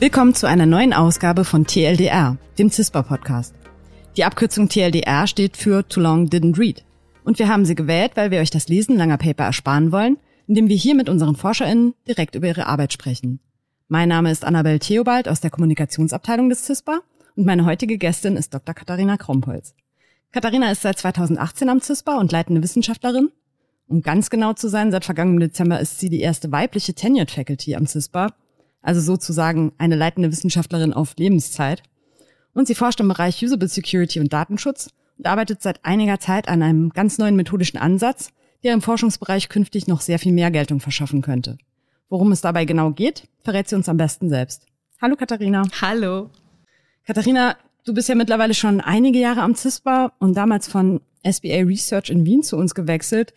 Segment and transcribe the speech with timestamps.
[0.00, 3.54] Willkommen zu einer neuen Ausgabe von TLDR, dem CISPA-Podcast.
[4.16, 6.86] Die Abkürzung TLDR steht für Too Long Didn't Read.
[7.24, 10.70] Und wir haben sie gewählt, weil wir euch das Lesen langer Paper ersparen wollen, indem
[10.70, 13.40] wir hier mit unseren ForscherInnen direkt über ihre Arbeit sprechen.
[13.88, 17.00] Mein Name ist Annabel Theobald aus der Kommunikationsabteilung des CISPA
[17.34, 18.74] und meine heutige Gästin ist Dr.
[18.74, 19.74] Katharina Krompholz.
[20.36, 23.30] Katharina ist seit 2018 am CISPA und leitende Wissenschaftlerin.
[23.88, 27.74] Um ganz genau zu sein, seit vergangenem Dezember ist sie die erste weibliche Tenured Faculty
[27.74, 28.34] am CISPA
[28.86, 31.82] also sozusagen eine leitende Wissenschaftlerin auf Lebenszeit.
[32.52, 36.62] Und sie forscht im Bereich Usable Security und Datenschutz und arbeitet seit einiger Zeit an
[36.62, 38.28] einem ganz neuen methodischen Ansatz,
[38.62, 41.56] der im Forschungsbereich künftig noch sehr viel mehr Geltung verschaffen könnte.
[42.10, 44.66] Worum es dabei genau geht, verrät sie uns am besten selbst.
[45.00, 45.62] Hallo Katharina.
[45.80, 46.30] Hallo.
[47.06, 52.10] Katharina, du bist ja mittlerweile schon einige Jahre am CISPA und damals von SBA Research
[52.10, 53.32] in Wien zu uns gewechselt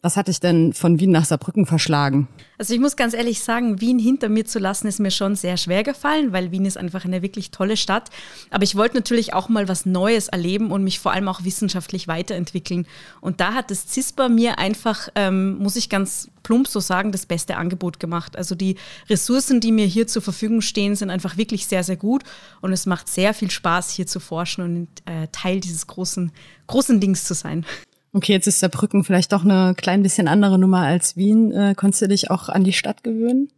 [0.00, 2.28] was hat dich denn von Wien nach Saarbrücken verschlagen?
[2.56, 5.56] Also ich muss ganz ehrlich sagen, Wien hinter mir zu lassen, ist mir schon sehr
[5.56, 8.10] schwer gefallen, weil Wien ist einfach eine wirklich tolle Stadt.
[8.50, 12.06] Aber ich wollte natürlich auch mal was Neues erleben und mich vor allem auch wissenschaftlich
[12.06, 12.86] weiterentwickeln.
[13.20, 17.26] Und da hat das CISPA mir einfach, ähm, muss ich ganz plump so sagen, das
[17.26, 18.36] beste Angebot gemacht.
[18.36, 18.76] Also die
[19.10, 22.22] Ressourcen, die mir hier zur Verfügung stehen, sind einfach wirklich sehr, sehr gut.
[22.60, 26.30] Und es macht sehr viel Spaß, hier zu forschen und äh, Teil dieses großen,
[26.68, 27.66] großen Dings zu sein.
[28.12, 31.52] Okay, jetzt ist Saarbrücken vielleicht doch eine klein bisschen andere Nummer als Wien.
[31.52, 33.50] Äh, konntest du dich auch an die Stadt gewöhnen?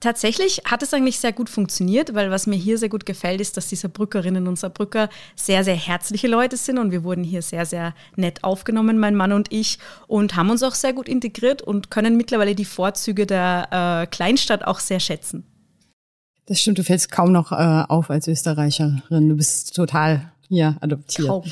[0.00, 3.56] Tatsächlich hat es eigentlich sehr gut funktioniert, weil was mir hier sehr gut gefällt, ist,
[3.56, 7.66] dass die Saarbrückerinnen und Saarbrücker sehr, sehr herzliche Leute sind und wir wurden hier sehr,
[7.66, 11.90] sehr nett aufgenommen, mein Mann und ich, und haben uns auch sehr gut integriert und
[11.90, 15.44] können mittlerweile die Vorzüge der äh, Kleinstadt auch sehr schätzen.
[16.46, 19.28] Das stimmt, du fällst kaum noch äh, auf als Österreicherin.
[19.28, 21.28] Du bist total hier adoptiert.
[21.28, 21.42] Kaum.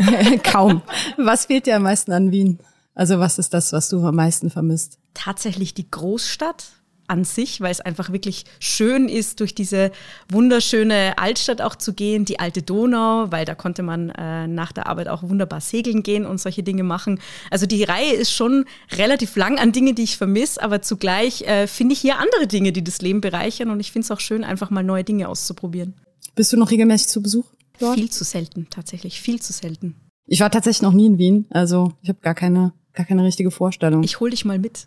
[0.42, 0.82] Kaum.
[1.16, 2.58] Was fehlt dir am meisten an Wien?
[2.94, 4.98] Also was ist das, was du am meisten vermisst?
[5.14, 6.72] Tatsächlich die Großstadt
[7.10, 9.90] an sich, weil es einfach wirklich schön ist, durch diese
[10.30, 14.86] wunderschöne Altstadt auch zu gehen, die alte Donau, weil da konnte man äh, nach der
[14.86, 17.18] Arbeit auch wunderbar segeln gehen und solche Dinge machen.
[17.50, 21.66] Also die Reihe ist schon relativ lang an Dinge, die ich vermisse, aber zugleich äh,
[21.66, 24.44] finde ich hier andere Dinge, die das Leben bereichern und ich finde es auch schön,
[24.44, 25.94] einfach mal neue Dinge auszuprobieren.
[26.36, 27.46] Bist du noch regelmäßig zu Besuch?
[27.80, 27.96] Dort?
[27.96, 29.96] Viel zu selten, tatsächlich, viel zu selten.
[30.26, 33.50] Ich war tatsächlich noch nie in Wien, also ich habe gar keine, gar keine richtige
[33.50, 34.02] Vorstellung.
[34.02, 34.86] Ich hol dich mal mit.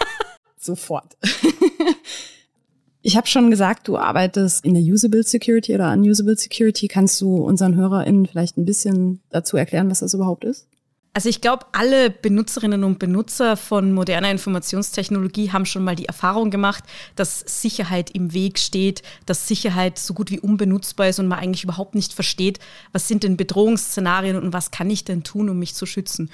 [0.56, 1.16] Sofort.
[3.00, 6.88] Ich habe schon gesagt, du arbeitest in der Usable Security oder Unusable Security.
[6.88, 10.66] Kannst du unseren HörerInnen vielleicht ein bisschen dazu erklären, was das überhaupt ist?
[11.14, 16.50] Also ich glaube, alle Benutzerinnen und Benutzer von moderner Informationstechnologie haben schon mal die Erfahrung
[16.50, 16.84] gemacht,
[17.16, 21.64] dass Sicherheit im Weg steht, dass Sicherheit so gut wie unbenutzbar ist und man eigentlich
[21.64, 22.60] überhaupt nicht versteht,
[22.92, 26.30] was sind denn Bedrohungsszenarien und was kann ich denn tun, um mich zu schützen.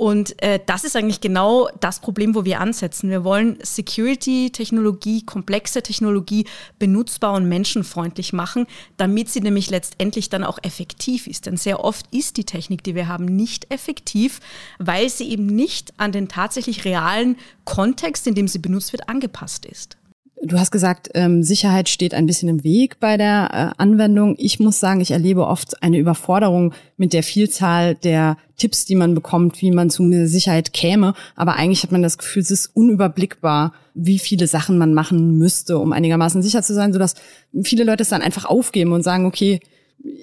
[0.00, 3.10] Und äh, das ist eigentlich genau das Problem, wo wir ansetzen.
[3.10, 6.46] Wir wollen Security-Technologie, komplexe Technologie
[6.78, 8.66] benutzbar und menschenfreundlich machen,
[8.96, 11.44] damit sie nämlich letztendlich dann auch effektiv ist.
[11.44, 14.40] Denn sehr oft ist die Technik, die wir haben, nicht effektiv,
[14.78, 19.66] weil sie eben nicht an den tatsächlich realen Kontext, in dem sie benutzt wird, angepasst
[19.66, 19.99] ist.
[20.42, 24.36] Du hast gesagt, ähm, Sicherheit steht ein bisschen im Weg bei der äh, Anwendung.
[24.38, 29.14] Ich muss sagen, ich erlebe oft eine Überforderung mit der Vielzahl der Tipps, die man
[29.14, 31.12] bekommt, wie man zu mehr Sicherheit käme.
[31.36, 35.76] Aber eigentlich hat man das Gefühl, es ist unüberblickbar, wie viele Sachen man machen müsste,
[35.78, 37.16] um einigermaßen sicher zu sein, sodass
[37.62, 39.60] viele Leute es dann einfach aufgeben und sagen, okay,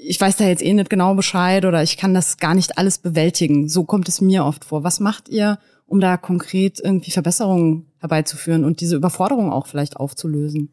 [0.03, 2.97] ich weiß da jetzt eh nicht genau Bescheid oder ich kann das gar nicht alles
[2.97, 3.69] bewältigen.
[3.69, 4.84] So kommt es mir oft vor.
[4.84, 10.69] Was macht ihr, um da konkret irgendwie Verbesserungen herbeizuführen und diese Überforderung auch vielleicht aufzulösen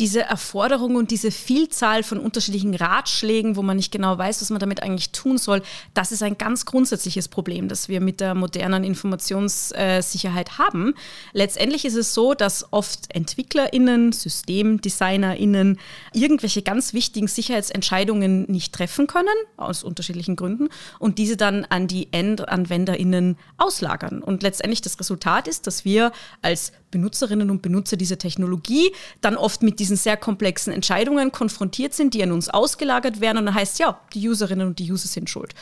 [0.00, 4.58] diese Erforderung und diese Vielzahl von unterschiedlichen Ratschlägen, wo man nicht genau weiß, was man
[4.58, 5.62] damit eigentlich tun soll,
[5.92, 10.94] das ist ein ganz grundsätzliches Problem, das wir mit der modernen Informationssicherheit haben.
[11.34, 15.78] Letztendlich ist es so, dass oft EntwicklerInnen, SystemdesignerInnen
[16.14, 19.28] irgendwelche ganz wichtigen Sicherheitsentscheidungen nicht treffen können,
[19.58, 24.22] aus unterschiedlichen Gründen, und diese dann an die EndanwenderInnen auslagern.
[24.22, 29.62] Und letztendlich das Resultat ist, dass wir als Benutzerinnen und Benutzer dieser Technologie dann oft
[29.62, 33.38] mit diesen sehr komplexen Entscheidungen konfrontiert sind, die an uns ausgelagert werden.
[33.38, 35.54] Und dann heißt ja, die Userinnen und die User sind schuld.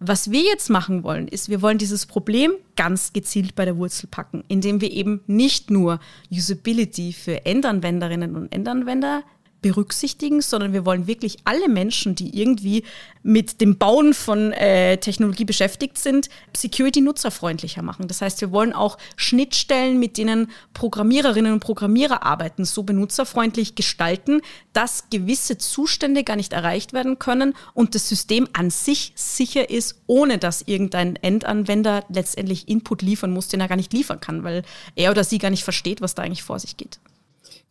[0.00, 4.08] Was wir jetzt machen wollen, ist, wir wollen dieses Problem ganz gezielt bei der Wurzel
[4.08, 6.00] packen, indem wir eben nicht nur
[6.30, 9.22] Usability für Endanwenderinnen und Endanwender
[9.64, 12.84] berücksichtigen, sondern wir wollen wirklich alle Menschen, die irgendwie
[13.22, 18.06] mit dem Bauen von äh, Technologie beschäftigt sind, Security nutzerfreundlicher machen.
[18.06, 24.42] Das heißt, wir wollen auch Schnittstellen, mit denen Programmiererinnen und Programmierer arbeiten, so benutzerfreundlich gestalten,
[24.74, 29.98] dass gewisse Zustände gar nicht erreicht werden können und das System an sich sicher ist,
[30.06, 34.62] ohne dass irgendein Endanwender letztendlich Input liefern muss, den er gar nicht liefern kann, weil
[34.94, 36.98] er oder sie gar nicht versteht, was da eigentlich vor sich geht.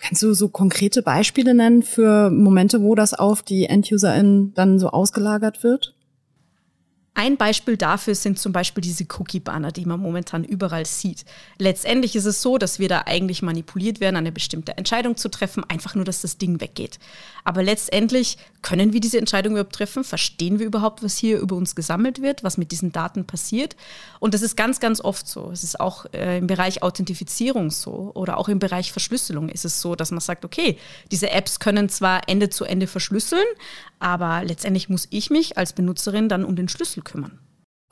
[0.03, 4.89] Kannst du so konkrete Beispiele nennen für Momente, wo das auf die EnduserInnen dann so
[4.89, 5.95] ausgelagert wird?
[7.15, 11.25] Ein Beispiel dafür sind zum Beispiel diese Cookie-Banner, die man momentan überall sieht.
[11.60, 15.63] Letztendlich ist es so, dass wir da eigentlich manipuliert werden, eine bestimmte Entscheidung zu treffen,
[15.68, 16.98] einfach nur, dass das Ding weggeht.
[17.44, 20.04] Aber letztendlich können wir diese Entscheidung überhaupt treffen?
[20.04, 23.75] Verstehen wir überhaupt, was hier über uns gesammelt wird, was mit diesen Daten passiert?
[24.19, 25.51] Und das ist ganz, ganz oft so.
[25.51, 29.81] Es ist auch äh, im Bereich Authentifizierung so oder auch im Bereich Verschlüsselung ist es
[29.81, 30.80] so, dass man sagt, okay,
[31.12, 33.45] diese Apps können zwar Ende zu Ende verschlüsseln,
[34.00, 37.39] aber letztendlich muss ich mich als Benutzerin dann um den Schlüssel kümmern.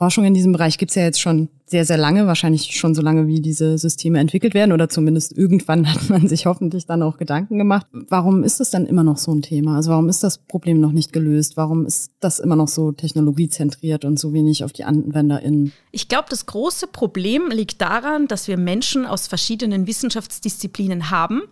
[0.02, 3.28] Forschung in diesem Bereich gibt's ja jetzt schon sehr, sehr lange, wahrscheinlich schon so lange,
[3.28, 7.56] wie diese Systeme entwickelt werden oder zumindest irgendwann hat man sich hoffentlich dann auch Gedanken
[7.56, 7.86] gemacht.
[7.92, 9.76] Warum ist das dann immer noch so ein Thema?
[9.76, 11.56] Also warum ist das Problem noch nicht gelöst?
[11.56, 15.72] Warum ist das immer noch so technologiezentriert und so wenig auf die AnwenderInnen?
[15.92, 21.42] Ich glaube, das große Problem liegt daran, dass wir Menschen aus verschiedenen Wissenschaftsdisziplinen haben,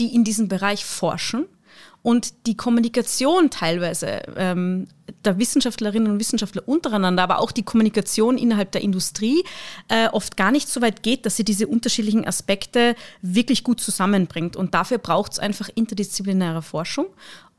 [0.00, 1.44] die in diesem Bereich forschen
[2.08, 4.88] und die Kommunikation teilweise ähm,
[5.26, 9.44] der Wissenschaftlerinnen und Wissenschaftler untereinander, aber auch die Kommunikation innerhalb der Industrie
[9.88, 14.56] äh, oft gar nicht so weit geht, dass sie diese unterschiedlichen Aspekte wirklich gut zusammenbringt.
[14.56, 17.08] Und dafür braucht es einfach interdisziplinäre Forschung.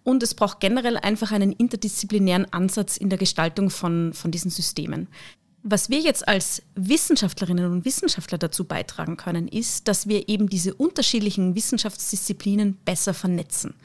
[0.03, 5.09] Und es braucht generell einfach einen interdisziplinären Ansatz in der Gestaltung von, von diesen Systemen.
[5.63, 10.73] Was wir jetzt als Wissenschaftlerinnen und Wissenschaftler dazu beitragen können, ist, dass wir eben diese
[10.73, 13.75] unterschiedlichen Wissenschaftsdisziplinen besser vernetzen.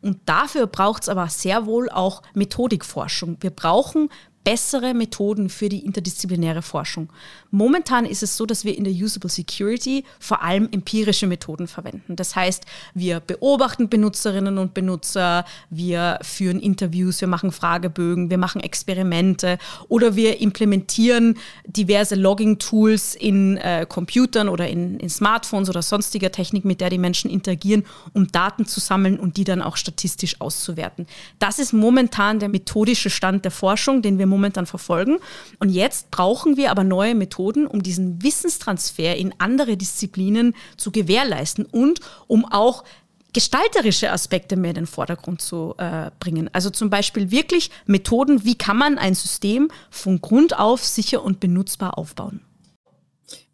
[0.00, 3.38] Und dafür braucht es aber sehr wohl auch Methodikforschung.
[3.40, 4.10] Wir brauchen
[4.44, 7.08] bessere Methoden für die interdisziplinäre Forschung.
[7.50, 12.16] Momentan ist es so, dass wir in der Usable Security vor allem empirische Methoden verwenden.
[12.16, 18.60] Das heißt, wir beobachten Benutzerinnen und Benutzer, wir führen Interviews, wir machen Fragebögen, wir machen
[18.60, 19.58] Experimente
[19.88, 26.64] oder wir implementieren diverse Logging-Tools in äh, Computern oder in, in Smartphones oder sonstiger Technik,
[26.64, 31.06] mit der die Menschen interagieren, um Daten zu sammeln und die dann auch statistisch auszuwerten.
[31.38, 35.18] Das ist momentan der methodische Stand der Forschung, den wir momentan verfolgen.
[35.58, 41.64] Und jetzt brauchen wir aber neue Methoden, um diesen Wissenstransfer in andere Disziplinen zu gewährleisten
[41.64, 42.84] und um auch
[43.32, 46.48] gestalterische Aspekte mehr in den Vordergrund zu äh, bringen.
[46.52, 51.40] Also zum Beispiel wirklich Methoden, wie kann man ein System von Grund auf sicher und
[51.40, 52.40] benutzbar aufbauen.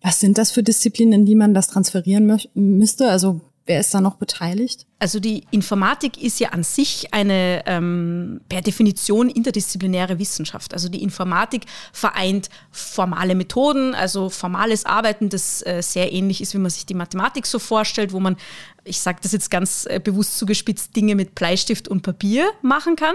[0.02, 3.10] Was sind das für Disziplinen, in die man das transferieren müsste?
[3.10, 4.84] Also wer ist da noch beteiligt?
[4.98, 10.74] Also die Informatik ist ja an sich eine ähm, per Definition interdisziplinäre Wissenschaft.
[10.74, 16.58] Also die Informatik vereint formale Methoden, also formales Arbeiten, das äh, sehr ähnlich ist, wie
[16.58, 18.36] man sich die Mathematik so vorstellt, wo man,
[18.84, 23.14] ich sage das jetzt ganz äh, bewusst zugespitzt, Dinge mit Bleistift und Papier machen kann.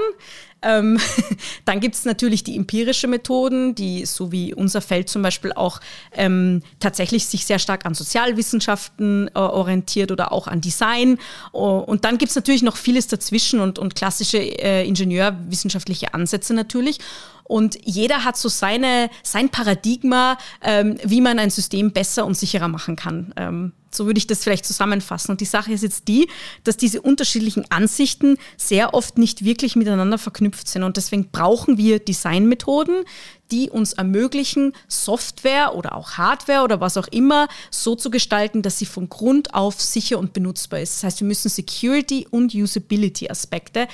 [0.61, 0.99] Ähm,
[1.65, 5.79] dann gibt es natürlich die empirische Methoden, die so wie unser Feld zum Beispiel auch
[6.13, 11.19] ähm, tatsächlich sich sehr stark an Sozialwissenschaften äh, orientiert oder auch an Design.
[11.51, 16.99] Und dann gibt es natürlich noch vieles dazwischen und, und klassische äh, ingenieurwissenschaftliche Ansätze natürlich.
[17.47, 22.67] Und jeder hat so seine, sein Paradigma, ähm, wie man ein System besser und sicherer
[22.67, 23.33] machen kann.
[23.37, 25.31] Ähm, so würde ich das vielleicht zusammenfassen.
[25.31, 26.27] Und die Sache ist jetzt die,
[26.63, 30.83] dass diese unterschiedlichen Ansichten sehr oft nicht wirklich miteinander verknüpft sind.
[30.83, 33.05] Und deswegen brauchen wir Designmethoden,
[33.51, 38.79] die uns ermöglichen, Software oder auch Hardware oder was auch immer so zu gestalten, dass
[38.79, 40.97] sie von Grund auf sicher und benutzbar ist.
[40.97, 43.87] Das heißt, wir müssen Security und Usability Aspekte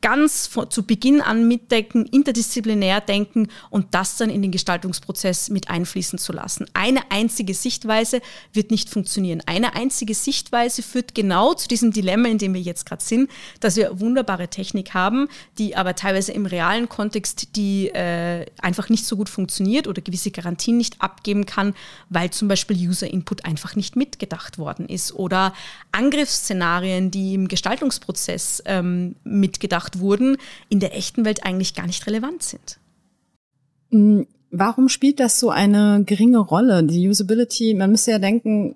[0.00, 6.18] ganz zu Beginn an mitdenken, interdisziplinär denken und das dann in den Gestaltungsprozess mit einfließen
[6.18, 6.66] zu lassen.
[6.72, 8.20] Eine einzige Sichtweise
[8.52, 9.42] wird nicht funktionieren.
[9.46, 13.30] Eine einzige Sichtweise führt genau zu diesem Dilemma, in dem wir jetzt gerade sind,
[13.60, 15.28] dass wir wunderbare Technik haben,
[15.58, 20.02] die aber teilweise im realen Kontext die äh, einfach nicht nicht so gut funktioniert oder
[20.02, 21.74] gewisse Garantien nicht abgeben kann,
[22.10, 25.54] weil zum Beispiel User-Input einfach nicht mitgedacht worden ist oder
[25.92, 30.36] Angriffsszenarien, die im Gestaltungsprozess ähm, mitgedacht wurden,
[30.68, 32.78] in der echten Welt eigentlich gar nicht relevant sind.
[33.90, 36.82] Hm, warum spielt das so eine geringe Rolle?
[36.84, 38.74] Die Usability, man müsste ja denken,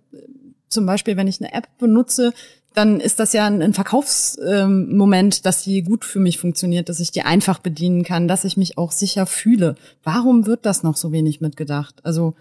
[0.68, 2.32] zum Beispiel, wenn ich eine App benutze,
[2.74, 7.10] dann ist das ja ein, Verkaufsmoment, ähm, dass die gut für mich funktioniert, dass ich
[7.10, 9.74] die einfach bedienen kann, dass ich mich auch sicher fühle.
[10.02, 11.96] Warum wird das noch so wenig mitgedacht?
[12.04, 12.34] Also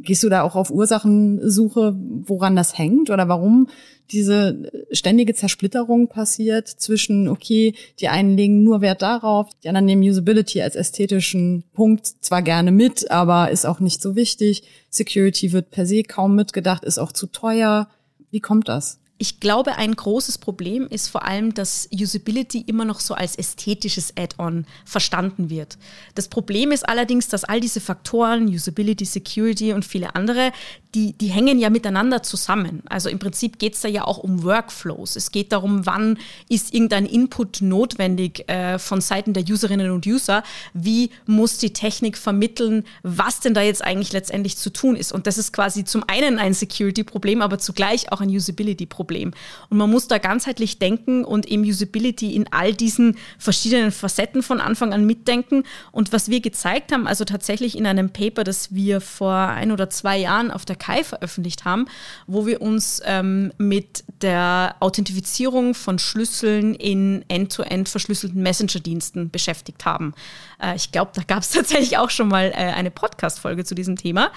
[0.00, 3.68] gehst du da auch auf Ursachensuche, woran das hängt oder warum
[4.10, 10.02] diese ständige Zersplitterung passiert zwischen, okay, die einen legen nur Wert darauf, die anderen nehmen
[10.02, 14.62] Usability als ästhetischen Punkt zwar gerne mit, aber ist auch nicht so wichtig.
[14.88, 17.88] Security wird per se kaum mitgedacht, ist auch zu teuer.
[18.30, 18.98] Wie kommt das?
[19.20, 24.16] Ich glaube, ein großes Problem ist vor allem, dass Usability immer noch so als ästhetisches
[24.16, 25.76] Add-on verstanden wird.
[26.14, 30.52] Das Problem ist allerdings, dass all diese Faktoren, Usability, Security und viele andere,
[30.94, 32.82] die, die hängen ja miteinander zusammen.
[32.88, 35.16] Also im Prinzip geht es da ja auch um Workflows.
[35.16, 36.18] Es geht darum, wann
[36.48, 40.42] ist irgendein Input notwendig äh, von Seiten der Userinnen und User.
[40.74, 45.12] Wie muss die Technik vermitteln, was denn da jetzt eigentlich letztendlich zu tun ist.
[45.12, 48.98] Und das ist quasi zum einen ein Security-Problem, aber zugleich auch ein Usability-Problem.
[49.08, 49.32] Problem.
[49.70, 54.60] Und man muss da ganzheitlich denken und eben Usability in all diesen verschiedenen Facetten von
[54.60, 55.62] Anfang an mitdenken.
[55.92, 59.88] Und was wir gezeigt haben, also tatsächlich in einem Paper, das wir vor ein oder
[59.88, 61.86] zwei Jahren auf der KAI veröffentlicht haben,
[62.26, 69.84] wo wir uns ähm, mit der Authentifizierung von Schlüsseln in end-to-end -end verschlüsselten Messenger-Diensten beschäftigt
[69.84, 70.14] haben.
[70.62, 73.96] Äh, ich glaube, da gab es tatsächlich auch schon mal äh, eine Podcast-Folge zu diesem
[73.96, 74.30] Thema.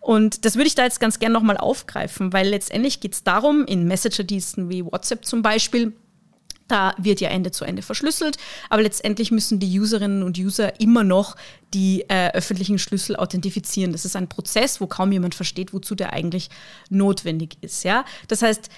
[0.00, 3.64] Und das würde ich da jetzt ganz gerne nochmal aufgreifen, weil letztendlich geht es darum,
[3.64, 5.92] in Messenger-Diensten wie WhatsApp zum Beispiel,
[6.68, 8.36] da wird ja Ende zu Ende verschlüsselt,
[8.70, 11.36] aber letztendlich müssen die Userinnen und User immer noch
[11.74, 13.92] die äh, öffentlichen Schlüssel authentifizieren.
[13.92, 16.48] Das ist ein Prozess, wo kaum jemand versteht, wozu der eigentlich
[16.88, 17.84] notwendig ist.
[17.84, 18.04] Ja?
[18.28, 18.70] Das heißt,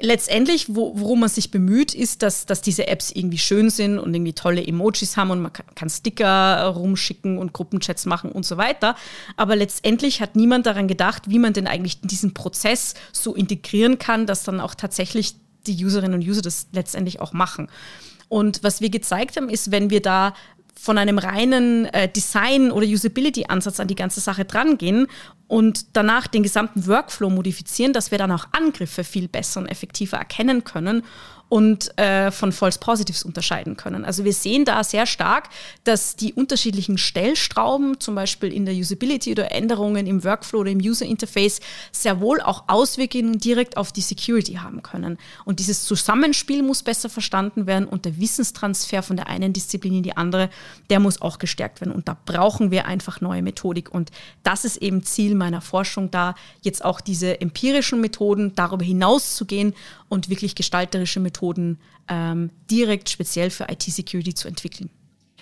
[0.00, 4.14] letztendlich, wo, worum man sich bemüht, ist, dass, dass diese Apps irgendwie schön sind und
[4.14, 8.56] irgendwie tolle Emojis haben und man kann, kann Sticker rumschicken und Gruppenchats machen und so
[8.56, 8.96] weiter.
[9.36, 14.26] Aber letztendlich hat niemand daran gedacht, wie man denn eigentlich diesen Prozess so integrieren kann,
[14.26, 15.34] dass dann auch tatsächlich
[15.74, 17.68] die Userinnen und User das letztendlich auch machen.
[18.28, 20.34] Und was wir gezeigt haben, ist, wenn wir da
[20.80, 25.08] von einem reinen äh, Design- oder Usability-Ansatz an die ganze Sache drangehen
[25.48, 30.18] und danach den gesamten Workflow modifizieren, dass wir dann auch Angriffe viel besser und effektiver
[30.18, 31.02] erkennen können
[31.48, 34.04] und äh, von False Positives unterscheiden können.
[34.04, 35.48] Also wir sehen da sehr stark,
[35.84, 40.78] dass die unterschiedlichen Stellstrauben, zum Beispiel in der Usability oder Änderungen im Workflow oder im
[40.78, 45.16] User Interface, sehr wohl auch Auswirkungen direkt auf die Security haben können.
[45.46, 50.02] Und dieses Zusammenspiel muss besser verstanden werden und der Wissenstransfer von der einen Disziplin in
[50.02, 50.50] die andere,
[50.90, 51.92] der muss auch gestärkt werden.
[51.92, 53.90] Und da brauchen wir einfach neue Methodik.
[53.90, 54.10] Und
[54.42, 59.46] das ist eben Ziel meiner Forschung, da jetzt auch diese empirischen Methoden darüber hinaus zu
[59.46, 59.74] gehen
[60.10, 61.37] und wirklich gestalterische Methoden
[62.08, 64.90] ähm, direkt speziell für IT-Security zu entwickeln.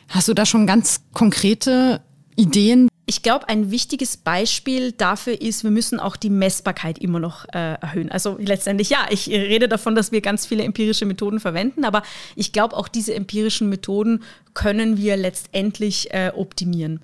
[0.08, 2.00] Hast du da schon ganz konkrete
[2.36, 2.88] Ideen?
[3.08, 7.74] Ich glaube, ein wichtiges Beispiel dafür ist, wir müssen auch die Messbarkeit immer noch äh,
[7.74, 8.10] erhöhen.
[8.10, 12.02] Also letztendlich, ja, ich rede davon, dass wir ganz viele empirische Methoden verwenden, aber
[12.34, 14.24] ich glaube, auch diese empirischen Methoden
[14.54, 17.00] können wir letztendlich äh, optimieren.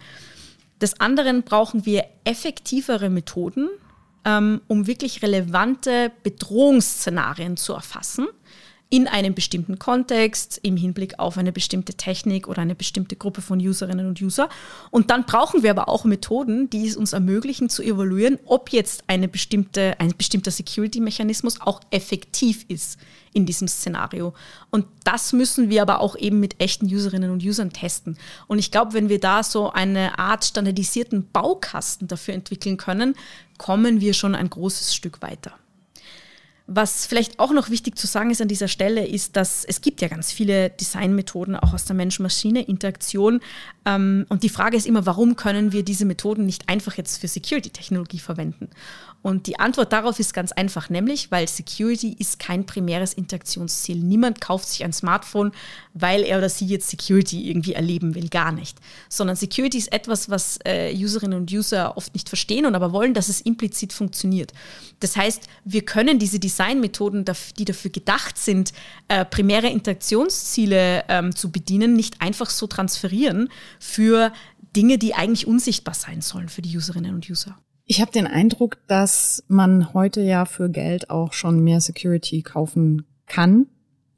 [0.80, 3.68] Des anderen brauchen wir effektivere Methoden,
[4.25, 8.26] ähm, um wirklich relevante Bedrohungsszenarien zu erfassen
[8.92, 13.58] in einem bestimmten Kontext, im Hinblick auf eine bestimmte Technik oder eine bestimmte Gruppe von
[13.58, 14.50] Userinnen und User.
[14.90, 19.04] Und dann brauchen wir aber auch Methoden, die es uns ermöglichen zu evaluieren, ob jetzt
[19.06, 22.99] eine bestimmte, ein bestimmter Security-Mechanismus auch effektiv ist
[23.32, 24.34] in diesem Szenario.
[24.70, 28.18] Und das müssen wir aber auch eben mit echten Userinnen und Usern testen.
[28.46, 33.14] Und ich glaube, wenn wir da so eine Art standardisierten Baukasten dafür entwickeln können,
[33.56, 35.52] kommen wir schon ein großes Stück weiter.
[36.66, 40.00] Was vielleicht auch noch wichtig zu sagen ist an dieser Stelle, ist, dass es gibt
[40.00, 43.40] ja ganz viele Designmethoden auch aus der Mensch-Maschine-Interaktion.
[43.85, 47.28] Ähm, und die Frage ist immer, warum können wir diese Methoden nicht einfach jetzt für
[47.28, 48.71] Security-Technologie verwenden?
[49.23, 53.99] Und die Antwort darauf ist ganz einfach, nämlich, weil Security ist kein primäres Interaktionsziel.
[53.99, 55.52] Niemand kauft sich ein Smartphone,
[55.95, 58.78] weil er oder sie jetzt Security irgendwie erleben will, gar nicht.
[59.09, 63.14] Sondern Security ist etwas, was äh, Userinnen und User oft nicht verstehen und aber wollen,
[63.14, 64.52] dass es implizit funktioniert.
[64.99, 67.25] Das heißt, wir können diese Designmethoden,
[67.59, 68.73] die dafür gedacht sind,
[69.09, 73.49] äh, primäre Interaktionsziele ähm, zu bedienen, nicht einfach so transferieren
[73.80, 74.32] für
[74.76, 77.59] Dinge, die eigentlich unsichtbar sein sollen für die Userinnen und User.
[77.85, 83.04] Ich habe den Eindruck, dass man heute ja für Geld auch schon mehr Security kaufen
[83.26, 83.66] kann.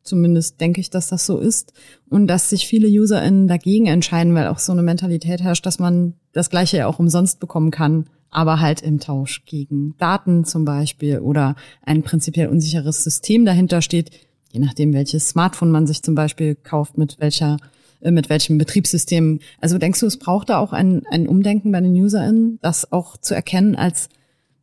[0.02, 1.72] Zumindest denke ich, dass das so ist.
[2.10, 6.14] Und dass sich viele UserInnen dagegen entscheiden, weil auch so eine Mentalität herrscht, dass man
[6.32, 11.20] das Gleiche ja auch umsonst bekommen kann, aber halt im Tausch gegen Daten zum Beispiel
[11.20, 14.10] oder ein prinzipiell unsicheres System dahinter steht,
[14.52, 17.56] je nachdem, welches Smartphone man sich zum Beispiel kauft, mit welcher
[18.00, 19.40] äh, mit welchem Betriebssystem.
[19.60, 23.16] Also denkst du, es braucht da auch ein, ein Umdenken bei den UserInnen, das auch
[23.16, 24.08] zu erkennen als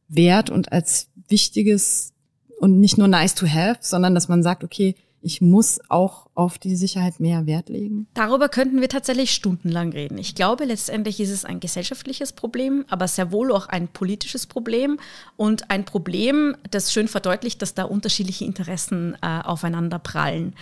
[0.08, 2.14] Wert und als wichtiges
[2.60, 6.58] und nicht nur nice to have, sondern dass man sagt, okay, ich muss auch auf
[6.58, 8.08] die Sicherheit mehr Wert legen?
[8.14, 10.18] Darüber könnten wir tatsächlich stundenlang reden.
[10.18, 15.00] Ich glaube, letztendlich ist es ein gesellschaftliches Problem, aber sehr wohl auch ein politisches Problem
[15.38, 20.56] und ein Problem, das schön verdeutlicht, dass da unterschiedliche Interessen äh, aufeinander prallen.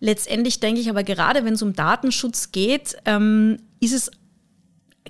[0.00, 4.10] Letztendlich denke ich aber gerade, wenn es um Datenschutz geht, ähm, ist es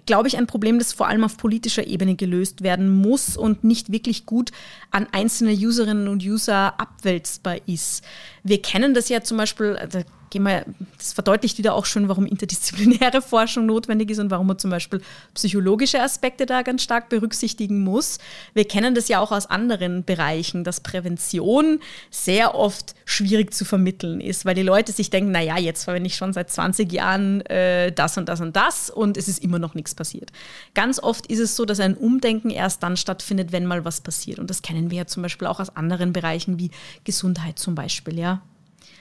[0.09, 3.93] glaube ich, ein Problem, das vor allem auf politischer Ebene gelöst werden muss und nicht
[3.93, 4.53] wirklich gut
[4.91, 8.03] an einzelne Userinnen und User abwälzbar ist.
[8.43, 10.65] Wir kennen das ja zum Beispiel, also gehen wir,
[10.97, 15.01] das verdeutlicht wieder auch schon, warum interdisziplinäre Forschung notwendig ist und warum man zum Beispiel
[15.35, 18.19] psychologische Aspekte da ganz stark berücksichtigen muss.
[18.55, 21.81] Wir kennen das ja auch aus anderen Bereichen, dass Prävention
[22.11, 26.17] sehr oft schwierig zu vermitteln ist, weil die Leute sich denken, naja, jetzt verwende ich
[26.17, 29.75] schon seit 20 Jahren äh, das und das und das und es ist immer noch
[29.75, 30.31] nichts passiert.
[30.75, 34.39] Ganz oft ist es so, dass ein Umdenken erst dann stattfindet, wenn mal was passiert.
[34.39, 36.71] Und das kennen wir ja zum Beispiel auch aus anderen Bereichen wie
[37.05, 38.43] Gesundheit zum Beispiel, ja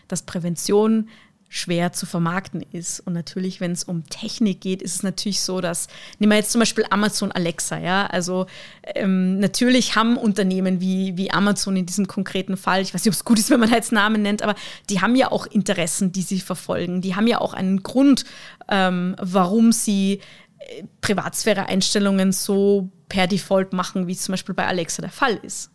[0.08, 1.10] dass Prävention
[1.50, 3.00] schwer zu vermarkten ist.
[3.00, 5.88] Und natürlich, wenn es um Technik geht, ist es natürlich so, dass,
[6.20, 8.48] nehmen wir jetzt zum Beispiel Amazon Alexa, ja, also
[8.84, 13.16] ähm, natürlich haben Unternehmen wie, wie Amazon in diesem konkreten Fall, ich weiß nicht, ob
[13.16, 14.56] es gut ist, wenn man jetzt Namen nennt, aber
[14.90, 17.02] die haben ja auch Interessen, die sie verfolgen.
[17.02, 18.26] Die haben ja auch einen Grund,
[18.68, 20.20] ähm, warum sie
[20.60, 25.72] äh, Privatsphäre-Einstellungen so per Default machen, wie es zum Beispiel bei Alexa der Fall ist.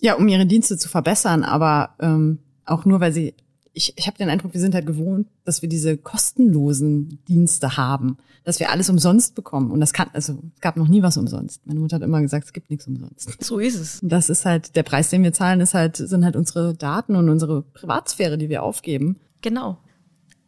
[0.00, 3.34] Ja, um ihre Dienste zu verbessern, aber ähm, auch nur, weil sie
[3.74, 8.16] ich, ich habe den Eindruck, wir sind halt gewohnt, dass wir diese kostenlosen Dienste haben,
[8.44, 9.70] dass wir alles umsonst bekommen.
[9.70, 11.66] Und das kann, also es gab noch nie was umsonst.
[11.66, 13.42] Meine Mutter hat immer gesagt, es gibt nichts umsonst.
[13.42, 14.00] So ist es.
[14.00, 17.16] Und das ist halt, der Preis, den wir zahlen, ist halt, sind halt unsere Daten
[17.16, 19.16] und unsere Privatsphäre, die wir aufgeben.
[19.42, 19.78] Genau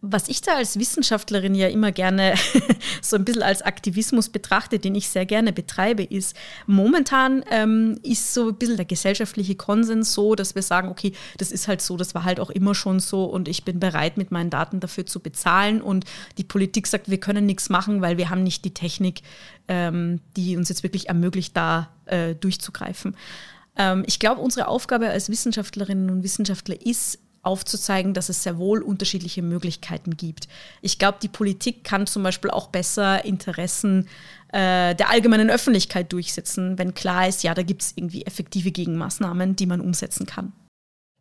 [0.03, 2.35] was ich da als Wissenschaftlerin ja immer gerne
[3.03, 6.37] so ein bisschen als Aktivismus betrachte, den ich sehr gerne betreibe, ist,
[6.67, 11.50] momentan ähm, ist so ein bisschen der gesellschaftliche Konsens so, dass wir sagen, okay, das
[11.50, 14.31] ist halt so, das war halt auch immer schon so und ich bin bereit, mit
[14.31, 16.05] meinen Daten dafür zu bezahlen und
[16.38, 19.23] die Politik sagt, wir können nichts machen, weil wir haben nicht die Technik,
[19.69, 23.17] ähm, die uns jetzt wirklich ermöglicht, da äh, durchzugreifen.
[23.76, 28.83] Ähm, ich glaube, unsere Aufgabe als Wissenschaftlerinnen und Wissenschaftler ist, aufzuzeigen, dass es sehr wohl
[28.83, 30.49] unterschiedliche Möglichkeiten gibt.
[30.83, 34.09] Ich glaube, die Politik kann zum Beispiel auch besser Interessen
[34.49, 39.57] äh, der allgemeinen Öffentlichkeit durchsetzen, wenn klar ist, ja, da gibt es irgendwie effektive Gegenmaßnahmen,
[39.57, 40.53] die man umsetzen kann.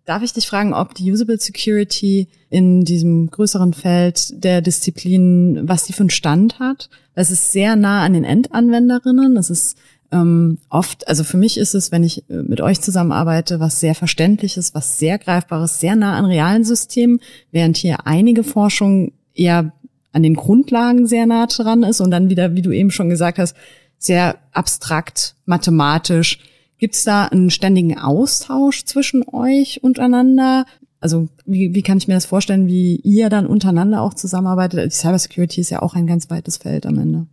[0.05, 5.85] Darf ich dich fragen, ob die Usable Security in diesem größeren Feld der Disziplinen, was
[5.85, 6.91] die für einen Stand hat?
[7.15, 9.35] Es ist sehr nah an den Endanwenderinnen.
[9.35, 9.77] Es ist
[10.11, 13.95] ähm, oft, also für mich ist es, wenn ich äh, mit euch zusammenarbeite, was sehr
[13.95, 17.19] Verständliches, was sehr Greifbares, sehr nah an realen Systemen,
[17.51, 19.73] während hier einige Forschung eher
[20.11, 23.37] an den Grundlagen sehr nah dran ist und dann wieder, wie du eben schon gesagt
[23.37, 23.55] hast,
[23.97, 26.39] sehr abstrakt, mathematisch.
[26.77, 30.65] Gibt es da einen ständigen Austausch zwischen euch untereinander?
[30.99, 34.91] Also wie, wie kann ich mir das vorstellen, wie ihr dann untereinander auch zusammenarbeitet?
[34.91, 37.27] Die Cybersecurity ist ja auch ein ganz weites Feld am Ende.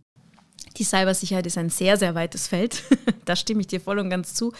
[0.77, 2.83] Die Cybersicherheit ist ein sehr, sehr weites Feld.
[3.25, 4.53] da stimme ich dir voll und ganz zu.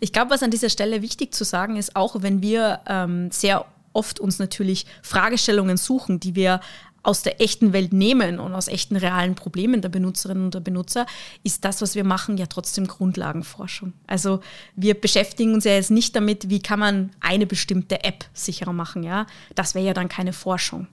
[0.00, 3.66] Ich glaube, was an dieser Stelle wichtig zu sagen ist, auch wenn wir ähm, sehr
[3.92, 6.60] oft uns natürlich Fragestellungen suchen, die wir
[7.02, 11.06] aus der echten Welt nehmen und aus echten realen Problemen der Benutzerinnen und der Benutzer,
[11.42, 13.92] ist das, was wir machen, ja trotzdem Grundlagenforschung.
[14.06, 14.40] Also
[14.76, 19.04] wir beschäftigen uns ja jetzt nicht damit, wie kann man eine bestimmte App sicherer machen.
[19.04, 19.26] Ja?
[19.54, 20.86] Das wäre ja dann keine Forschung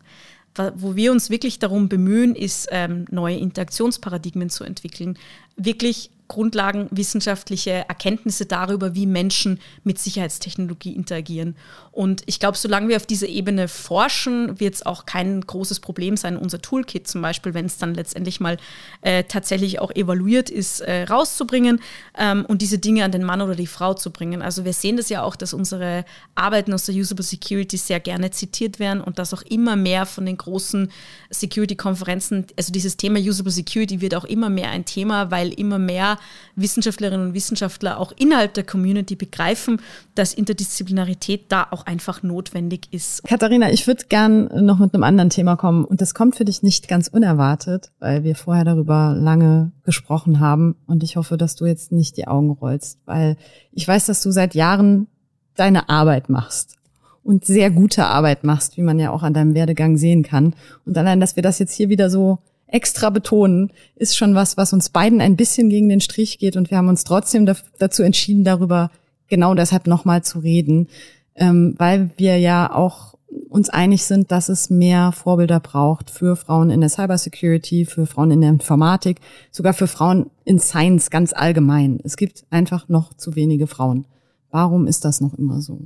[0.76, 5.18] wo wir uns wirklich darum bemühen, ist, ähm, neue Interaktionsparadigmen zu entwickeln,
[5.58, 11.56] wirklich Grundlagen wissenschaftliche Erkenntnisse darüber, wie Menschen mit Sicherheitstechnologie interagieren.
[11.92, 16.18] Und ich glaube, solange wir auf dieser Ebene forschen, wird es auch kein großes Problem
[16.18, 18.58] sein, unser Toolkit zum Beispiel, wenn es dann letztendlich mal
[19.02, 21.80] äh, tatsächlich auch evaluiert ist, äh, rauszubringen
[22.18, 24.42] ähm, und diese Dinge an den Mann oder die Frau zu bringen.
[24.42, 28.32] Also wir sehen das ja auch, dass unsere Arbeiten aus der Usable Security sehr gerne
[28.32, 30.92] zitiert werden und dass auch immer mehr von den großen
[31.30, 36.15] Security-Konferenzen, also dieses Thema Usable Security wird auch immer mehr ein Thema, weil immer mehr
[36.56, 39.82] Wissenschaftlerinnen und Wissenschaftler auch innerhalb der Community begreifen,
[40.16, 43.24] dass Interdisziplinarität da auch einfach notwendig ist.
[43.24, 46.64] Katharina, ich würde gern noch mit einem anderen Thema kommen und das kommt für dich
[46.64, 51.66] nicht ganz unerwartet, weil wir vorher darüber lange gesprochen haben und ich hoffe, dass du
[51.66, 53.38] jetzt nicht die Augen rollst, weil
[53.72, 55.08] ich weiß, dass du seit Jahren
[55.56, 56.76] deine Arbeit machst
[57.24, 60.54] und sehr gute Arbeit machst, wie man ja auch an deinem Werdegang sehen kann.
[60.86, 64.74] Und allein, dass wir das jetzt hier wieder so extra betonen, ist schon was, was
[64.74, 66.58] uns beiden ein bisschen gegen den Strich geht.
[66.58, 67.46] Und wir haben uns trotzdem
[67.80, 68.92] dazu entschieden, darüber
[69.28, 70.88] genau deshalb nochmal zu reden,
[71.36, 73.16] ähm, weil wir ja auch
[73.50, 78.32] uns einig sind, dass es mehr Vorbilder braucht für Frauen in der Cybersecurity, für Frauen
[78.32, 79.20] in der Informatik,
[79.52, 82.00] sogar für Frauen in Science ganz allgemein.
[82.04, 84.08] Es gibt einfach noch zu wenige Frauen.
[84.52, 85.80] Warum ist das noch immer so?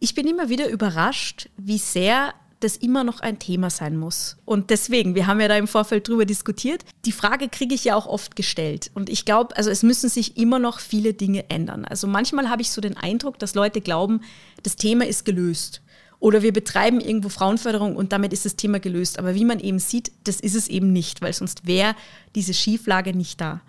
[0.00, 4.36] Ich bin immer wieder überrascht, wie sehr das immer noch ein Thema sein muss.
[4.44, 7.94] Und deswegen, wir haben ja da im Vorfeld drüber diskutiert, die Frage kriege ich ja
[7.94, 8.90] auch oft gestellt.
[8.94, 11.84] Und ich glaube, also es müssen sich immer noch viele Dinge ändern.
[11.84, 14.22] Also manchmal habe ich so den Eindruck, dass Leute glauben,
[14.62, 15.82] das Thema ist gelöst.
[16.20, 19.20] Oder wir betreiben irgendwo Frauenförderung und damit ist das Thema gelöst.
[19.20, 21.94] Aber wie man eben sieht, das ist es eben nicht, weil sonst wäre
[22.34, 23.60] diese Schieflage nicht da.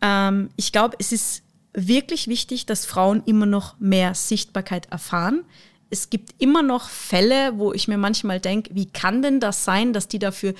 [0.00, 5.44] Ähm, ich glaube, es ist wirklich wichtig, dass Frauen immer noch mehr Sichtbarkeit erfahren
[5.90, 9.92] es gibt immer noch Fälle, wo ich mir manchmal denke, wie kann denn das sein,
[9.92, 10.54] dass die dafür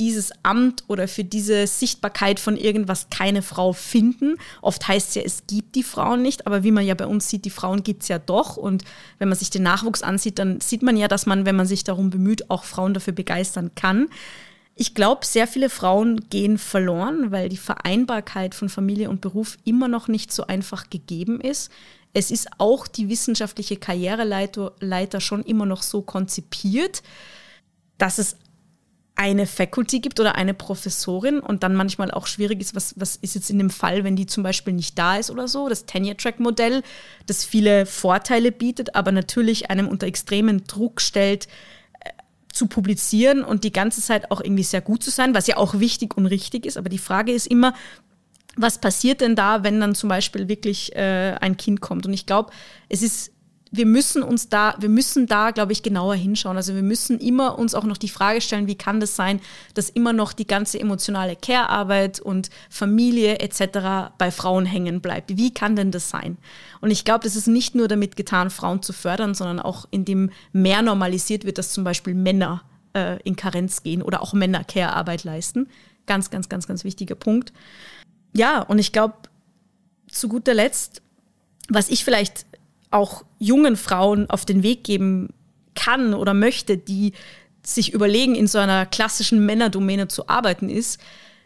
[0.00, 4.36] dieses Amt oder für diese Sichtbarkeit von irgendwas keine Frau finden.
[4.62, 7.28] Oft heißt es ja, es gibt die Frauen nicht, aber wie man ja bei uns
[7.28, 8.56] sieht, die Frauen gibt es ja doch.
[8.56, 8.84] Und
[9.18, 11.84] wenn man sich den Nachwuchs ansieht, dann sieht man ja, dass man, wenn man sich
[11.84, 14.08] darum bemüht, auch Frauen dafür begeistern kann.
[14.74, 19.88] Ich glaube, sehr viele Frauen gehen verloren, weil die Vereinbarkeit von Familie und Beruf immer
[19.88, 21.70] noch nicht so einfach gegeben ist.
[22.12, 27.02] Es ist auch die wissenschaftliche Karriereleiter schon immer noch so konzipiert,
[27.98, 28.36] dass es
[29.20, 33.34] eine Faculty gibt oder eine Professorin und dann manchmal auch schwierig ist, was, was ist
[33.34, 35.68] jetzt in dem Fall, wenn die zum Beispiel nicht da ist oder so.
[35.68, 36.82] Das Tenure-Track-Modell,
[37.26, 41.48] das viele Vorteile bietet, aber natürlich einem unter extremen Druck stellt,
[42.00, 42.08] äh,
[42.50, 45.78] zu publizieren und die ganze Zeit auch irgendwie sehr gut zu sein, was ja auch
[45.78, 46.78] wichtig und richtig ist.
[46.78, 47.74] Aber die Frage ist immer,
[48.56, 52.06] was passiert denn da, wenn dann zum Beispiel wirklich äh, ein Kind kommt?
[52.06, 52.50] Und ich glaube,
[52.88, 53.32] es ist,
[53.70, 56.56] wir müssen uns da, wir müssen da, glaube ich, genauer hinschauen.
[56.56, 59.40] Also wir müssen immer uns auch noch die Frage stellen, wie kann das sein,
[59.74, 64.12] dass immer noch die ganze emotionale Care-Arbeit und Familie etc.
[64.18, 65.36] bei Frauen hängen bleibt?
[65.36, 66.36] Wie kann denn das sein?
[66.80, 70.30] Und ich glaube, das ist nicht nur damit getan, Frauen zu fördern, sondern auch indem
[70.52, 75.22] mehr normalisiert wird, dass zum Beispiel Männer äh, in Karenz gehen oder auch Männer Care-Arbeit
[75.22, 75.68] leisten.
[76.06, 77.52] Ganz, ganz, ganz, ganz wichtiger Punkt
[78.32, 79.14] ja, und ich glaube,
[80.10, 81.02] zu guter Letzt,
[81.68, 82.46] was ich vielleicht
[82.90, 85.32] auch jungen Frauen auf den Weg geben
[85.74, 87.12] kann oder möchte, die
[87.62, 91.00] sich überlegen, in so einer klassischen Männerdomäne zu arbeiten, ist,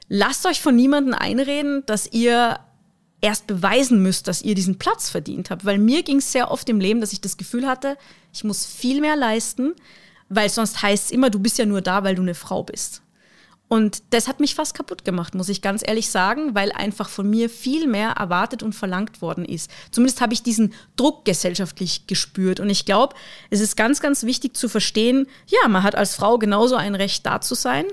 [0.09, 2.59] lasst euch von niemandem einreden, dass ihr
[3.21, 5.65] erst beweisen müsst, dass ihr diesen Platz verdient habt.
[5.65, 7.97] Weil mir ging es sehr oft im Leben, dass ich das Gefühl hatte,
[8.33, 9.75] ich muss viel mehr leisten,
[10.29, 13.03] weil sonst heißt es immer, du bist ja nur da, weil du eine Frau bist.
[13.75, 17.29] Und das hat mich fast kaputt gemacht, muss ich ganz ehrlich sagen, weil einfach von
[17.29, 19.69] mir viel mehr erwartet und verlangt worden ist.
[19.91, 22.61] Zumindest habe ich diesen Druck gesellschaftlich gespürt.
[22.61, 23.17] Und ich glaube,
[23.51, 27.27] es ist ganz, ganz wichtig zu verstehen, ja, man hat als Frau genauso ein Recht
[27.27, 27.87] da zu sein.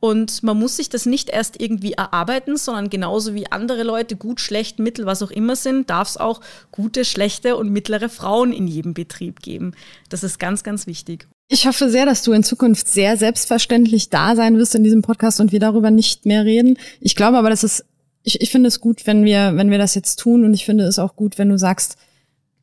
[0.00, 4.38] Und man muss sich das nicht erst irgendwie erarbeiten, sondern genauso wie andere Leute gut,
[4.38, 8.66] schlecht, mittel, was auch immer sind, darf es auch gute, schlechte und mittlere Frauen in
[8.66, 9.74] jedem Betrieb geben.
[10.10, 11.26] Das ist ganz, ganz wichtig.
[11.50, 15.40] Ich hoffe sehr, dass du in Zukunft sehr selbstverständlich da sein wirst in diesem Podcast
[15.40, 16.76] und wir darüber nicht mehr reden.
[17.00, 17.86] Ich glaube aber, dass es,
[18.22, 20.84] ich, ich finde es gut, wenn wir, wenn wir das jetzt tun und ich finde
[20.84, 21.96] es auch gut, wenn du sagst,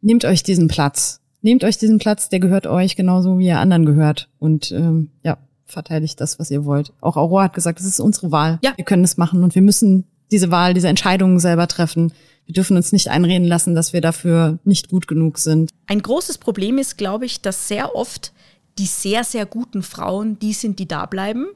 [0.02, 1.20] nehmt euch diesen Platz.
[1.42, 4.30] Nehmt euch diesen Platz, der gehört euch genauso wie ihr anderen gehört.
[4.38, 6.94] Und ähm, ja, verteidigt das, was ihr wollt.
[7.02, 8.60] Auch Aurora hat gesagt, es ist unsere Wahl.
[8.64, 8.74] Ja.
[8.76, 12.14] Wir können es machen und wir müssen diese Wahl, diese Entscheidungen selber treffen.
[12.46, 15.72] Wir dürfen uns nicht einreden lassen, dass wir dafür nicht gut genug sind.
[15.88, 18.32] Ein großes Problem ist, glaube ich, dass sehr oft
[18.78, 21.48] die sehr, sehr guten Frauen die sind, die da bleiben.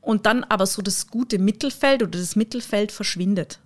[0.00, 3.58] Und dann aber so das gute Mittelfeld oder das Mittelfeld verschwindet.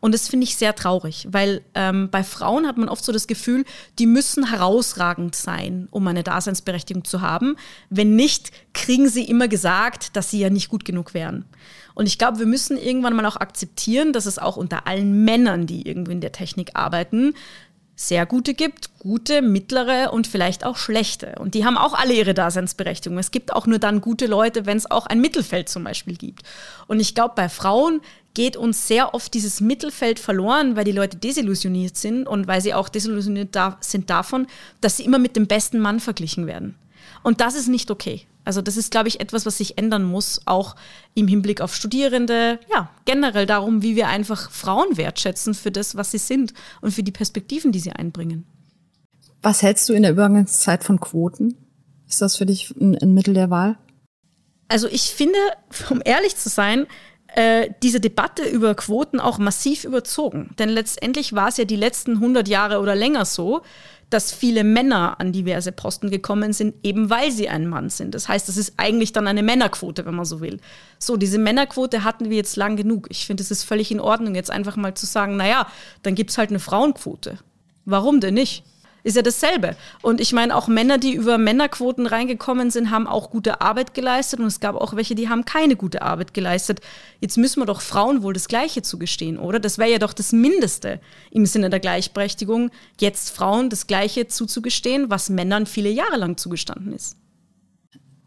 [0.00, 3.26] Und das finde ich sehr traurig, weil ähm, bei Frauen hat man oft so das
[3.26, 3.64] Gefühl,
[3.98, 7.56] die müssen herausragend sein, um eine Daseinsberechtigung zu haben.
[7.90, 11.44] Wenn nicht, kriegen sie immer gesagt, dass sie ja nicht gut genug wären.
[11.94, 15.66] Und ich glaube, wir müssen irgendwann mal auch akzeptieren, dass es auch unter allen Männern,
[15.66, 17.34] die irgendwie in der Technik arbeiten,
[18.00, 21.34] sehr gute gibt, gute, mittlere und vielleicht auch schlechte.
[21.38, 23.18] Und die haben auch alle ihre Daseinsberechtigung.
[23.18, 26.42] Es gibt auch nur dann gute Leute, wenn es auch ein Mittelfeld zum Beispiel gibt.
[26.86, 28.00] Und ich glaube, bei Frauen
[28.32, 32.72] geht uns sehr oft dieses Mittelfeld verloren, weil die Leute desillusioniert sind und weil sie
[32.72, 34.46] auch desillusioniert da sind davon,
[34.80, 36.76] dass sie immer mit dem besten Mann verglichen werden.
[37.22, 38.26] Und das ist nicht okay.
[38.44, 40.76] Also das ist, glaube ich, etwas, was sich ändern muss, auch
[41.14, 46.10] im Hinblick auf Studierende, ja, generell darum, wie wir einfach Frauen wertschätzen für das, was
[46.10, 48.46] sie sind und für die Perspektiven, die sie einbringen.
[49.42, 51.56] Was hältst du in der Übergangszeit von Quoten?
[52.08, 53.78] Ist das für dich ein, ein Mittel der Wahl?
[54.68, 55.38] Also ich finde,
[55.90, 56.86] um ehrlich zu sein,
[57.34, 60.50] äh, diese Debatte über Quoten auch massiv überzogen.
[60.58, 63.62] Denn letztendlich war es ja die letzten 100 Jahre oder länger so,
[64.10, 68.14] dass viele Männer an diverse Posten gekommen sind, eben weil sie ein Mann sind.
[68.14, 70.58] Das heißt, das ist eigentlich dann eine Männerquote, wenn man so will.
[70.98, 73.06] So, diese Männerquote hatten wir jetzt lang genug.
[73.08, 75.68] Ich finde, es ist völlig in Ordnung, jetzt einfach mal zu sagen, naja,
[76.02, 77.38] dann gibt es halt eine Frauenquote.
[77.84, 78.64] Warum denn nicht?
[79.02, 79.76] Ist ja dasselbe.
[80.02, 84.40] Und ich meine, auch Männer, die über Männerquoten reingekommen sind, haben auch gute Arbeit geleistet
[84.40, 86.80] und es gab auch welche, die haben keine gute Arbeit geleistet.
[87.20, 89.60] Jetzt müssen wir doch Frauen wohl das Gleiche zugestehen, oder?
[89.60, 95.10] Das wäre ja doch das Mindeste im Sinne der Gleichberechtigung, jetzt Frauen das Gleiche zuzugestehen,
[95.10, 97.16] was Männern viele Jahre lang zugestanden ist.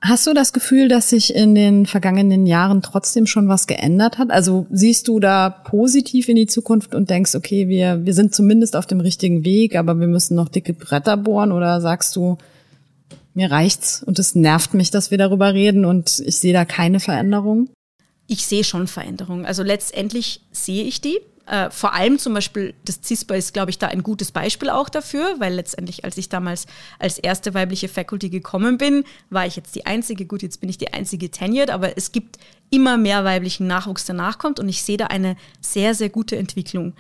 [0.06, 4.32] Hast du das Gefühl, dass sich in den vergangenen Jahren trotzdem schon was geändert hat?
[4.32, 8.76] Also siehst du da positiv in die Zukunft und denkst, okay, wir, wir sind zumindest
[8.76, 11.54] auf dem richtigen Weg, aber wir müssen noch dicke Bretter bohren?
[11.54, 12.38] Oder sagst du,
[13.34, 17.00] mir reicht's und es nervt mich, dass wir darüber reden und ich sehe da keine
[17.00, 17.70] Veränderung?
[18.28, 19.46] Ich sehe schon Veränderungen.
[19.46, 21.20] Also letztendlich sehe ich die.
[21.46, 24.88] Äh, vor allem zum Beispiel das CISPA ist, glaube ich, da ein gutes Beispiel auch
[24.88, 26.68] dafür, weil letztendlich, als ich damals
[27.00, 30.78] als erste weibliche Faculty gekommen bin, war ich jetzt die einzige, gut, jetzt bin ich
[30.78, 32.38] die einzige tenured, aber es gibt
[32.70, 36.94] immer mehr weiblichen Nachwuchs, der nachkommt und ich sehe da eine sehr, sehr gute Entwicklung.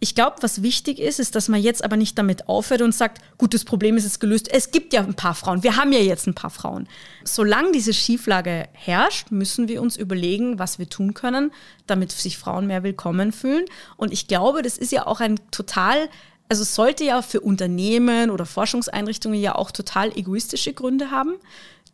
[0.00, 3.22] Ich glaube, was wichtig ist, ist, dass man jetzt aber nicht damit aufhört und sagt,
[3.38, 4.52] gut, das Problem ist jetzt gelöst.
[4.52, 5.62] Es gibt ja ein paar Frauen.
[5.62, 6.88] Wir haben ja jetzt ein paar Frauen.
[7.22, 11.52] Solange diese Schieflage herrscht, müssen wir uns überlegen, was wir tun können,
[11.86, 13.64] damit sich Frauen mehr willkommen fühlen.
[13.96, 16.08] Und ich glaube, das ist ja auch ein total
[16.48, 21.36] also sollte ja für Unternehmen oder Forschungseinrichtungen ja auch total egoistische Gründe haben.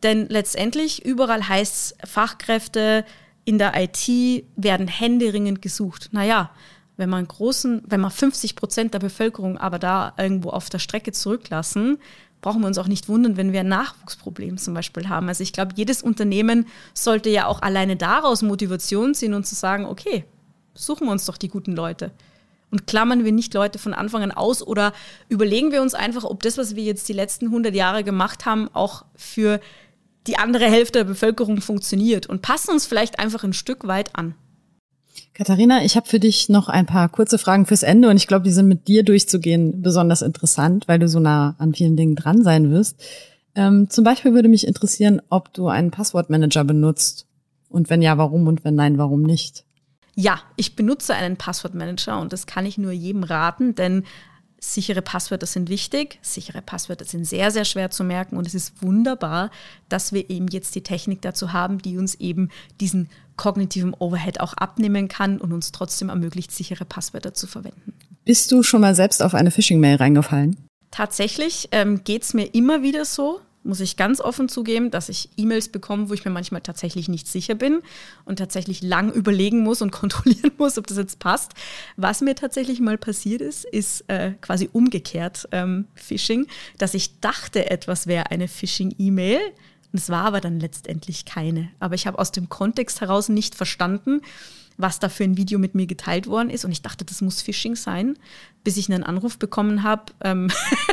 [0.03, 3.05] Denn letztendlich überall heißt es, Fachkräfte
[3.45, 6.09] in der IT werden händeringend gesucht.
[6.11, 6.51] Naja,
[7.01, 11.11] wenn man großen, wenn man 50 Prozent der Bevölkerung aber da irgendwo auf der Strecke
[11.11, 11.97] zurücklassen,
[12.41, 15.27] brauchen wir uns auch nicht wundern, wenn wir ein Nachwuchsproblem zum Beispiel haben.
[15.27, 19.85] Also ich glaube, jedes Unternehmen sollte ja auch alleine daraus Motivation ziehen und zu sagen,
[19.85, 20.25] okay,
[20.75, 22.11] suchen wir uns doch die guten Leute.
[22.69, 24.93] Und klammern wir nicht Leute von Anfang an aus oder
[25.27, 28.69] überlegen wir uns einfach, ob das, was wir jetzt die letzten 100 Jahre gemacht haben,
[28.73, 29.59] auch für
[30.27, 34.35] die andere Hälfte der Bevölkerung funktioniert und passen uns vielleicht einfach ein Stück weit an.
[35.41, 38.43] Katharina, ich habe für dich noch ein paar kurze Fragen fürs Ende und ich glaube,
[38.43, 42.43] die sind mit dir durchzugehen besonders interessant, weil du so nah an vielen Dingen dran
[42.43, 43.03] sein wirst.
[43.55, 47.25] Ähm, zum Beispiel würde mich interessieren, ob du einen Passwortmanager benutzt
[47.69, 49.65] und wenn ja, warum und wenn nein, warum nicht?
[50.13, 54.03] Ja, ich benutze einen Passwortmanager und das kann ich nur jedem raten, denn
[54.63, 56.19] Sichere Passwörter sind wichtig.
[56.21, 59.49] Sichere Passwörter sind sehr, sehr schwer zu merken und es ist wunderbar,
[59.89, 62.49] dass wir eben jetzt die Technik dazu haben, die uns eben
[62.79, 63.09] diesen
[63.41, 67.93] kognitiven Overhead auch abnehmen kann und uns trotzdem ermöglicht, sichere Passwörter zu verwenden.
[68.23, 70.57] Bist du schon mal selbst auf eine Phishing-Mail reingefallen?
[70.91, 75.29] Tatsächlich ähm, geht es mir immer wieder so muss ich ganz offen zugeben, dass ich
[75.37, 77.81] E-Mails bekomme, wo ich mir manchmal tatsächlich nicht sicher bin
[78.25, 81.51] und tatsächlich lang überlegen muss und kontrollieren muss, ob das jetzt passt.
[81.95, 87.69] Was mir tatsächlich mal passiert ist, ist äh, quasi umgekehrt ähm, Phishing, dass ich dachte,
[87.69, 89.39] etwas wäre eine Phishing-E-Mail.
[89.93, 91.69] Es war aber dann letztendlich keine.
[91.79, 94.21] Aber ich habe aus dem Kontext heraus nicht verstanden,
[94.77, 96.65] was da für ein Video mit mir geteilt worden ist.
[96.65, 98.17] Und ich dachte, das muss Phishing sein,
[98.63, 100.49] bis ich einen Anruf bekommen habe, ähm,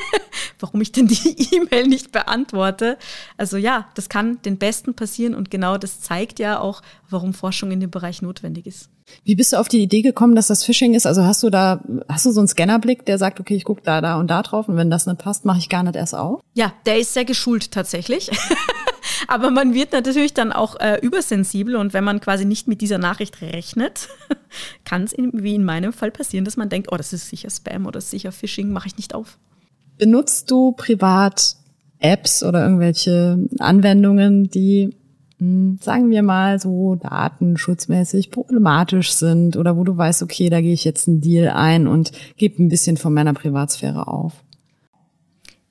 [0.59, 2.99] warum ich denn die E-Mail nicht beantworte.
[3.37, 7.71] Also ja, das kann den Besten passieren und genau das zeigt ja auch, warum Forschung
[7.71, 8.91] in dem Bereich notwendig ist.
[9.25, 11.07] Wie bist du auf die Idee gekommen, dass das Phishing ist?
[11.07, 14.03] Also hast du da, hast du so einen Scannerblick, der sagt, okay, ich gucke da,
[14.03, 16.41] da und da drauf und wenn das nicht passt, mache ich gar nicht erst auf?
[16.55, 18.31] Ja, der ist sehr geschult tatsächlich.
[19.29, 22.97] Aber man wird natürlich dann auch äh, übersensibel und wenn man quasi nicht mit dieser
[22.97, 24.09] Nachricht rechnet,
[24.87, 27.85] kann es wie in meinem Fall passieren, dass man denkt, oh, das ist sicher Spam
[27.85, 29.39] oder sicher Phishing, mache ich nicht auf.
[29.99, 31.57] Benutzt du privat
[31.99, 34.97] Apps oder irgendwelche Anwendungen, die,
[35.39, 40.73] hm, sagen wir mal, so datenschutzmäßig problematisch sind oder wo du weißt, okay, da gehe
[40.73, 44.33] ich jetzt einen Deal ein und gebe ein bisschen von meiner Privatsphäre auf?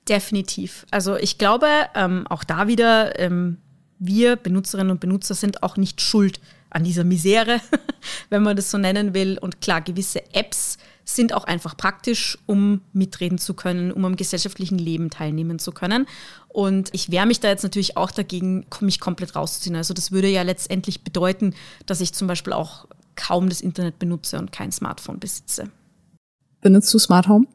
[0.08, 0.86] Definitiv.
[0.90, 3.58] Also ich glaube, ähm, auch da wieder, ähm,
[3.98, 6.40] wir Benutzerinnen und Benutzer sind auch nicht schuld
[6.70, 7.60] an dieser Misere,
[8.30, 9.38] wenn man das so nennen will.
[9.38, 14.78] Und klar, gewisse Apps sind auch einfach praktisch, um mitreden zu können, um am gesellschaftlichen
[14.78, 16.06] Leben teilnehmen zu können.
[16.48, 19.76] Und ich wehre mich da jetzt natürlich auch dagegen, mich komplett rauszuziehen.
[19.76, 21.54] Also das würde ja letztendlich bedeuten,
[21.86, 25.70] dass ich zum Beispiel auch kaum das Internet benutze und kein Smartphone besitze.
[26.60, 27.46] Benutzt du Smart Home?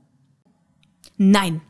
[1.18, 1.62] Nein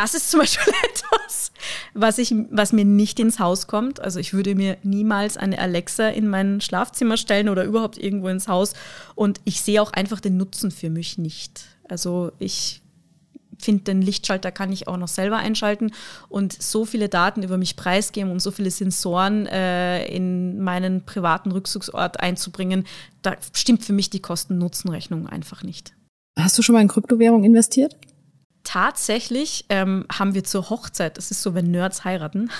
[0.00, 1.52] das ist zum Beispiel etwas,
[1.94, 4.00] was, ich, was mir nicht ins Haus kommt.
[4.00, 8.48] Also ich würde mir niemals eine Alexa in mein Schlafzimmer stellen oder überhaupt irgendwo ins
[8.48, 8.72] Haus.
[9.14, 11.64] Und ich sehe auch einfach den Nutzen für mich nicht.
[11.88, 12.80] Also ich
[13.58, 15.92] finde, den Lichtschalter kann ich auch noch selber einschalten
[16.30, 21.52] und so viele Daten über mich preisgeben und so viele Sensoren äh, in meinen privaten
[21.52, 22.86] Rückzugsort einzubringen,
[23.20, 25.92] da stimmt für mich die Kosten-Nutzen-Rechnung einfach nicht.
[26.38, 27.96] Hast du schon mal in Kryptowährung investiert?
[28.70, 32.50] Tatsächlich ähm, haben wir zur Hochzeit, das ist so, wenn Nerds heiraten,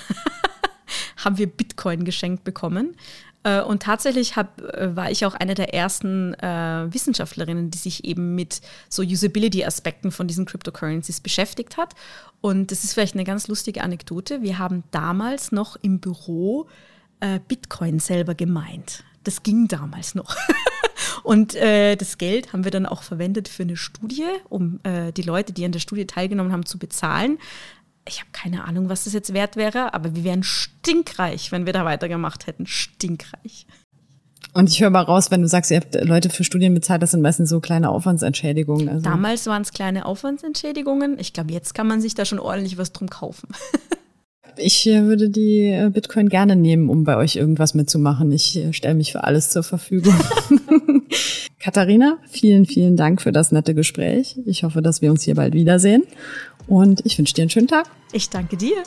[1.24, 2.96] haben wir Bitcoin geschenkt bekommen.
[3.44, 8.04] Äh, und tatsächlich hab, äh, war ich auch eine der ersten äh, Wissenschaftlerinnen, die sich
[8.04, 11.94] eben mit so Usability-Aspekten von diesen Cryptocurrencies beschäftigt hat.
[12.40, 14.42] Und das ist vielleicht eine ganz lustige Anekdote.
[14.42, 16.66] Wir haben damals noch im Büro
[17.20, 19.04] äh, Bitcoin selber gemeint.
[19.22, 20.34] Das ging damals noch.
[21.22, 25.22] Und äh, das Geld haben wir dann auch verwendet für eine Studie, um äh, die
[25.22, 27.38] Leute, die an der Studie teilgenommen haben, zu bezahlen.
[28.08, 31.72] Ich habe keine Ahnung, was das jetzt wert wäre, aber wir wären stinkreich, wenn wir
[31.72, 32.66] da weitergemacht hätten.
[32.66, 33.66] Stinkreich.
[34.52, 37.12] Und ich höre mal raus, wenn du sagst, ihr habt Leute für Studien bezahlt, das
[37.12, 38.88] sind meistens so kleine Aufwandsentschädigungen.
[38.88, 41.18] Also Damals waren es kleine Aufwandsentschädigungen.
[41.20, 43.48] Ich glaube, jetzt kann man sich da schon ordentlich was drum kaufen.
[44.56, 48.32] ich äh, würde die äh, Bitcoin gerne nehmen, um bei euch irgendwas mitzumachen.
[48.32, 50.14] Ich äh, stelle mich für alles zur Verfügung.
[51.58, 54.38] Katharina, vielen, vielen Dank für das nette Gespräch.
[54.46, 56.04] Ich hoffe, dass wir uns hier bald wiedersehen.
[56.66, 57.90] Und ich wünsche dir einen schönen Tag.
[58.12, 58.82] Ich danke dir.